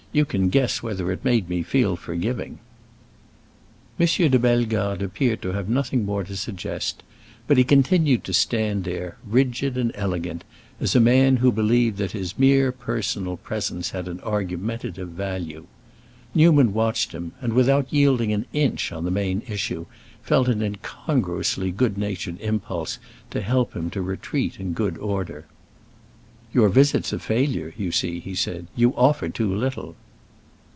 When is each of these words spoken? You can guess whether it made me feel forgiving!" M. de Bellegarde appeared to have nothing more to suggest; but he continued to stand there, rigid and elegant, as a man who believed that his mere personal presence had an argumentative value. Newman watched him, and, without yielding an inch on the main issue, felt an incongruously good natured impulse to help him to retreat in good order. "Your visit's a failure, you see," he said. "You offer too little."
You 0.13 0.25
can 0.25 0.49
guess 0.49 0.83
whether 0.83 1.09
it 1.13 1.23
made 1.23 1.47
me 1.47 1.63
feel 1.63 1.95
forgiving!" 1.95 2.59
M. 3.97 4.05
de 4.07 4.37
Bellegarde 4.37 5.05
appeared 5.05 5.41
to 5.41 5.53
have 5.53 5.69
nothing 5.69 6.03
more 6.05 6.25
to 6.25 6.35
suggest; 6.35 7.01
but 7.47 7.57
he 7.57 7.63
continued 7.63 8.25
to 8.25 8.33
stand 8.33 8.83
there, 8.83 9.15
rigid 9.25 9.77
and 9.77 9.93
elegant, 9.95 10.43
as 10.81 10.97
a 10.97 10.99
man 10.99 11.37
who 11.37 11.49
believed 11.49 11.95
that 11.99 12.11
his 12.11 12.37
mere 12.37 12.73
personal 12.73 13.37
presence 13.37 13.91
had 13.91 14.09
an 14.09 14.19
argumentative 14.19 15.07
value. 15.07 15.65
Newman 16.35 16.73
watched 16.73 17.13
him, 17.13 17.31
and, 17.39 17.53
without 17.53 17.87
yielding 17.93 18.33
an 18.33 18.45
inch 18.51 18.91
on 18.91 19.05
the 19.05 19.11
main 19.11 19.41
issue, 19.47 19.85
felt 20.21 20.49
an 20.49 20.61
incongruously 20.61 21.71
good 21.71 21.97
natured 21.97 22.37
impulse 22.41 22.99
to 23.29 23.39
help 23.39 23.73
him 23.77 23.89
to 23.91 24.01
retreat 24.01 24.59
in 24.59 24.73
good 24.73 24.97
order. 24.97 25.45
"Your 26.53 26.67
visit's 26.67 27.13
a 27.13 27.19
failure, 27.19 27.73
you 27.77 27.93
see," 27.93 28.19
he 28.19 28.35
said. 28.35 28.67
"You 28.75 28.93
offer 28.97 29.29
too 29.29 29.55
little." 29.55 29.95